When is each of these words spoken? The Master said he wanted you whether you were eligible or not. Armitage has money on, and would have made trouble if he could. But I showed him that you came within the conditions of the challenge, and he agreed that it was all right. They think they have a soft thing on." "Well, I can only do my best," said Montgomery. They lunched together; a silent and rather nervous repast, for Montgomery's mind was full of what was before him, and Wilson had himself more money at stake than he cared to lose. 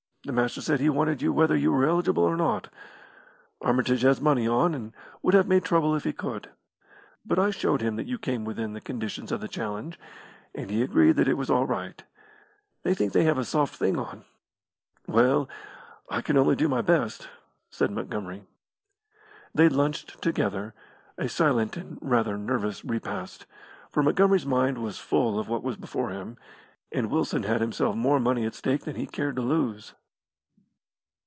The 0.23 0.31
Master 0.31 0.61
said 0.61 0.79
he 0.79 0.87
wanted 0.87 1.23
you 1.23 1.33
whether 1.33 1.55
you 1.55 1.71
were 1.71 1.87
eligible 1.87 2.21
or 2.21 2.37
not. 2.37 2.69
Armitage 3.59 4.03
has 4.03 4.21
money 4.21 4.47
on, 4.47 4.75
and 4.75 4.93
would 5.23 5.33
have 5.33 5.47
made 5.47 5.65
trouble 5.65 5.95
if 5.95 6.03
he 6.03 6.13
could. 6.13 6.51
But 7.25 7.39
I 7.39 7.49
showed 7.49 7.81
him 7.81 7.95
that 7.95 8.05
you 8.05 8.19
came 8.19 8.45
within 8.45 8.73
the 8.73 8.81
conditions 8.81 9.31
of 9.31 9.41
the 9.41 9.47
challenge, 9.47 9.99
and 10.53 10.69
he 10.69 10.83
agreed 10.83 11.15
that 11.15 11.27
it 11.27 11.39
was 11.39 11.49
all 11.49 11.65
right. 11.65 12.03
They 12.83 12.93
think 12.93 13.13
they 13.13 13.23
have 13.23 13.39
a 13.39 13.43
soft 13.43 13.73
thing 13.75 13.97
on." 13.97 14.23
"Well, 15.07 15.49
I 16.07 16.21
can 16.21 16.37
only 16.37 16.55
do 16.55 16.67
my 16.69 16.81
best," 16.83 17.27
said 17.71 17.89
Montgomery. 17.89 18.43
They 19.55 19.69
lunched 19.69 20.21
together; 20.21 20.75
a 21.17 21.27
silent 21.29 21.75
and 21.77 21.97
rather 21.99 22.37
nervous 22.37 22.85
repast, 22.85 23.47
for 23.89 24.03
Montgomery's 24.03 24.45
mind 24.45 24.77
was 24.83 24.99
full 24.99 25.39
of 25.39 25.49
what 25.49 25.63
was 25.63 25.77
before 25.77 26.11
him, 26.11 26.37
and 26.91 27.09
Wilson 27.09 27.41
had 27.41 27.59
himself 27.59 27.95
more 27.95 28.19
money 28.19 28.45
at 28.45 28.53
stake 28.53 28.83
than 28.83 28.97
he 28.97 29.07
cared 29.07 29.35
to 29.37 29.41
lose. 29.41 29.95